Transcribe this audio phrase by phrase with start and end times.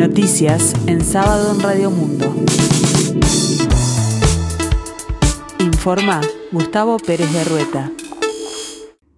[0.00, 2.34] Noticias en sábado en Radio Mundo.
[5.58, 7.92] Informa Gustavo Pérez de Rueta.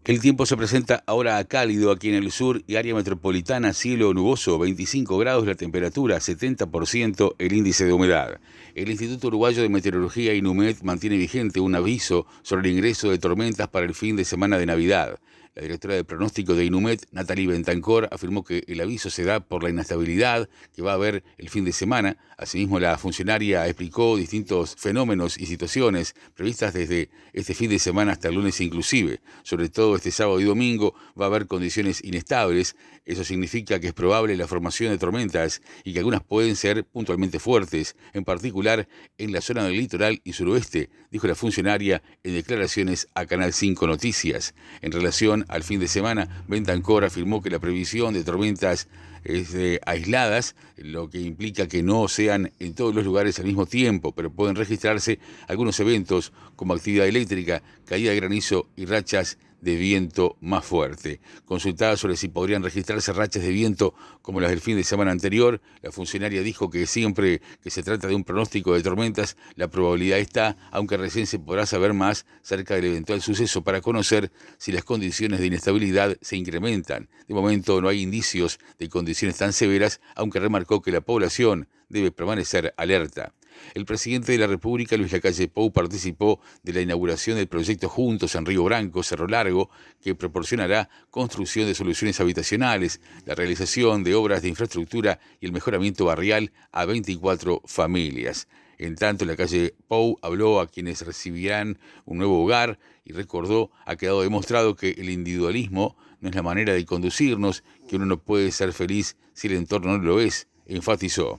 [0.05, 4.59] El tiempo se presenta ahora cálido aquí en el sur y área metropolitana, cielo nuboso,
[4.59, 8.41] 25 grados la temperatura, 70% el índice de humedad.
[8.75, 13.69] El Instituto Uruguayo de Meteorología INUMED mantiene vigente un aviso sobre el ingreso de tormentas
[13.69, 15.21] para el fin de semana de Navidad.
[15.55, 19.63] La directora de pronóstico de Inumet, Natalie Bentancor, afirmó que el aviso se da por
[19.63, 22.17] la inestabilidad que va a haber el fin de semana.
[22.39, 28.29] Asimismo, la funcionaria explicó distintos fenómenos y situaciones previstas desde este fin de semana hasta
[28.29, 29.21] el lunes inclusive.
[29.43, 32.75] Sobre todo este sábado y domingo va a haber condiciones inestables.
[33.05, 37.39] Eso significa que es probable la formación de tormentas y que algunas pueden ser puntualmente
[37.39, 38.89] fuertes, en particular
[39.19, 43.87] en la zona del litoral y suroeste, dijo la funcionaria en declaraciones a Canal 5
[43.87, 44.55] Noticias.
[44.81, 48.89] En relación al fin de semana, Bentancor afirmó que la previsión de tormentas
[49.25, 49.55] es
[49.87, 54.33] aisladas, lo que implica que no sean en todos los lugares al mismo tiempo, pero
[54.33, 60.65] pueden registrarse algunos eventos como actividad eléctrica, caída de granizo y rachas de viento más
[60.65, 61.21] fuerte.
[61.47, 65.63] Consultada sobre si podrían registrarse rachas de viento como las del fin de semana anterior,
[65.81, 70.19] la funcionaria dijo que siempre que se trata de un pronóstico de tormentas, la probabilidad
[70.19, 74.85] está, aunque recién se podrá saber más cerca del eventual suceso para conocer si las
[74.85, 77.09] condiciones de inestabilidad se incrementan.
[77.29, 82.11] De momento no hay indicios de condiciones tan severas, aunque remarcó que la población debe
[82.11, 83.33] permanecer alerta.
[83.75, 88.35] El presidente de la República, Luis Lacalle Pou, participó de la inauguración del proyecto Juntos
[88.35, 94.43] en Río Branco, Cerro Largo, que proporcionará construcción de soluciones habitacionales, la realización de obras
[94.43, 98.49] de infraestructura y el mejoramiento barrial a 24 familias.
[98.79, 103.95] En tanto, la calle Pou habló a quienes recibirán un nuevo hogar y recordó, ha
[103.97, 108.51] quedado demostrado que el individualismo no es la manera de conducirnos, que uno no puede
[108.51, 111.39] ser feliz si el entorno no lo es, enfatizó.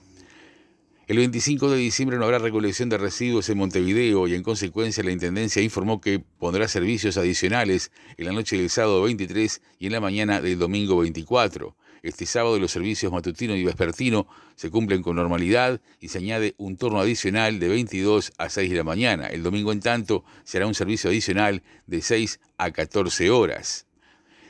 [1.06, 5.12] El 25 de diciembre no habrá recolección de residuos en Montevideo y en consecuencia la
[5.12, 10.00] Intendencia informó que pondrá servicios adicionales en la noche del sábado 23 y en la
[10.00, 11.76] mañana del domingo 24.
[12.02, 14.26] Este sábado los servicios matutino y vespertino
[14.56, 18.76] se cumplen con normalidad y se añade un turno adicional de 22 a 6 de
[18.76, 19.26] la mañana.
[19.26, 23.86] El domingo en tanto será un servicio adicional de 6 a 14 horas.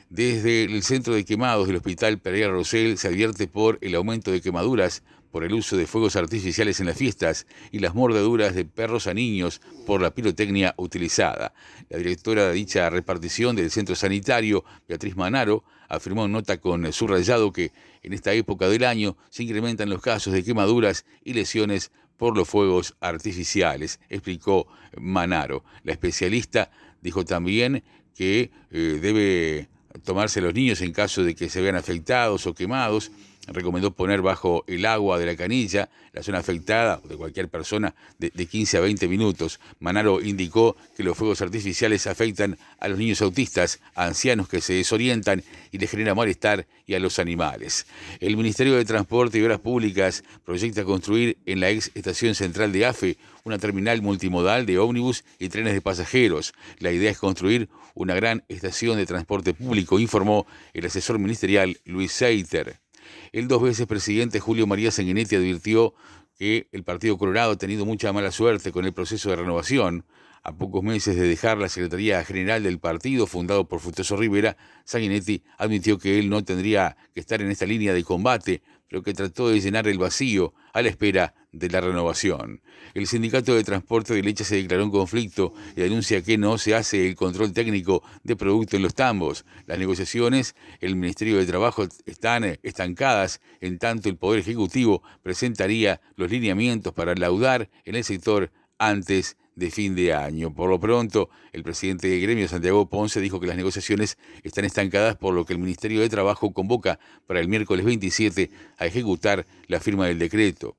[0.09, 4.41] Desde el centro de quemados del Hospital Pereira Rosell se advierte por el aumento de
[4.41, 5.03] quemaduras
[5.35, 9.15] por el uso de fuegos artificiales en las fiestas y las mordeduras de perros a
[9.15, 11.53] niños por la pirotecnia utilizada.
[11.89, 17.53] La directora de dicha repartición del centro sanitario, Beatriz Manaro, afirmó en nota con subrayado
[17.53, 17.73] que
[18.05, 22.49] en esta época del año se incrementan los casos de quemaduras y lesiones por los
[22.49, 25.65] fuegos artificiales, explicó Manaro.
[25.83, 26.71] La especialista
[27.03, 27.83] dijo también
[28.15, 29.69] que eh, debe
[30.05, 33.11] tomarse los niños en caso de que se vean afectados o quemados
[33.49, 38.31] recomendó poner bajo el agua de la canilla la zona afectada de cualquier persona de,
[38.31, 39.61] 15 a 20 minutos.
[39.81, 45.43] Manaro indicó que los fuegos artificiales afectan a los niños autistas, ancianos que se desorientan
[45.73, 47.87] y les genera malestar y a los animales.
[48.21, 52.87] El Ministerio de Transporte y Obras Públicas proyecta construir en la ex estación central de
[52.87, 56.55] AFE una terminal multimodal de ómnibus y trenes de pasajeros.
[56.79, 62.13] La idea es construir una gran estación de transporte público, informó el asesor ministerial Luis
[62.13, 62.84] Seiter.
[63.33, 65.95] El dos veces presidente Julio María Sanguinetti advirtió
[66.39, 70.05] que el Partido Colorado ha tenido mucha mala suerte con el proceso de renovación.
[70.47, 75.43] A pocos meses de dejar la Secretaría General del partido, fundado por Frutoso Rivera, Sanguinetti
[75.57, 79.49] admitió que él no tendría que estar en esta línea de combate, pero que trató
[79.49, 82.61] de llenar el vacío a la espera de la renovación.
[82.93, 86.75] El sindicato de transporte de leche se declaró en conflicto y denuncia que no se
[86.75, 89.47] hace el control técnico de producto en los tambos.
[89.65, 96.31] Las negociaciones, el Ministerio de Trabajo están estancadas, en tanto el Poder Ejecutivo presentaría los
[96.31, 100.55] lineamientos para laudar en el sector antes de fin de año.
[100.55, 105.17] Por lo pronto, el presidente de gremio, Santiago Ponce, dijo que las negociaciones están estancadas
[105.17, 109.81] por lo que el Ministerio de Trabajo convoca para el miércoles 27 a ejecutar la
[109.81, 110.77] firma del decreto.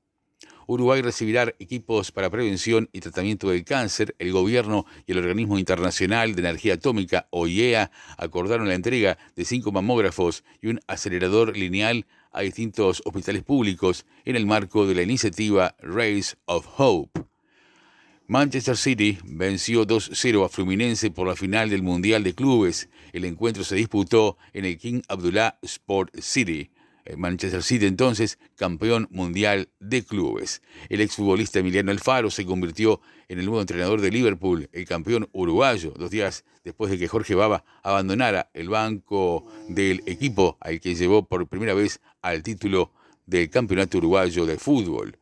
[0.68, 4.16] Uruguay recibirá equipos para prevención y tratamiento del cáncer.
[4.18, 9.70] El gobierno y el Organismo Internacional de Energía Atómica, OIEA, acordaron la entrega de cinco
[9.70, 15.76] mamógrafos y un acelerador lineal a distintos hospitales públicos en el marco de la iniciativa
[15.80, 17.35] Race of Hope.
[18.28, 22.88] Manchester City venció 2-0 a Fluminense por la final del Mundial de Clubes.
[23.12, 26.72] El encuentro se disputó en el King Abdullah Sport City.
[27.16, 30.60] Manchester City entonces campeón mundial de clubes.
[30.88, 35.92] El exfutbolista Emiliano Alfaro se convirtió en el nuevo entrenador de Liverpool, el campeón uruguayo,
[35.96, 41.28] dos días después de que Jorge Baba abandonara el banco del equipo al que llevó
[41.28, 42.92] por primera vez al título
[43.24, 45.16] del Campeonato Uruguayo de Fútbol.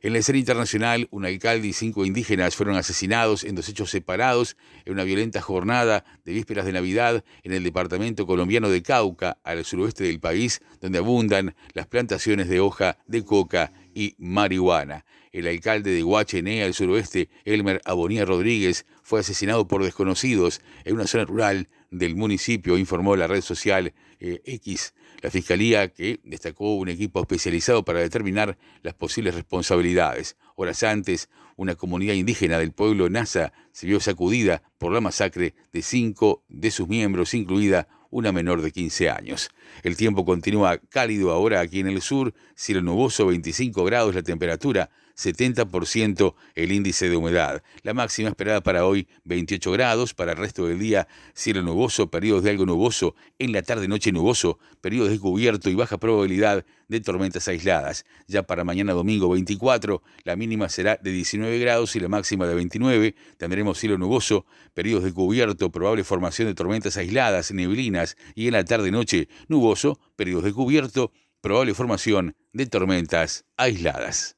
[0.00, 4.56] En la escena internacional, un alcalde y cinco indígenas fueron asesinados en dos hechos separados
[4.84, 9.64] en una violenta jornada de vísperas de Navidad en el departamento colombiano de Cauca, al
[9.64, 15.04] suroeste del país, donde abundan las plantaciones de hoja de coca y marihuana.
[15.32, 21.08] El alcalde de Huachené, al suroeste, Elmer Abonía Rodríguez, fue asesinado por desconocidos en una
[21.08, 24.94] zona rural del municipio, informó la red social eh, X.
[25.20, 30.36] La Fiscalía, que destacó un equipo especializado para determinar las posibles responsabilidades.
[30.54, 35.82] Horas antes, una comunidad indígena del pueblo Nasa se vio sacudida por la masacre de
[35.82, 39.50] cinco de sus miembros, incluida una menor de 15 años.
[39.82, 44.90] El tiempo continúa cálido ahora aquí en el sur, cielo nuboso, 25 grados la temperatura,
[45.18, 47.62] 70% el índice de humedad.
[47.82, 52.44] La máxima esperada para hoy 28 grados, para el resto del día cielo nuboso, periodos
[52.44, 57.00] de algo nuboso, en la tarde noche nuboso, periodos de cubierto y baja probabilidad de
[57.00, 58.04] tormentas aisladas.
[58.28, 62.54] Ya para mañana domingo 24, la mínima será de 19 grados y la máxima de
[62.54, 63.14] 29.
[63.36, 68.64] Tendremos cielo nuboso, periodos de cubierto, probable formación de tormentas aisladas, neblinas y en la
[68.64, 74.37] tarde noche nuboso, periodos de cubierto, probable formación de tormentas aisladas.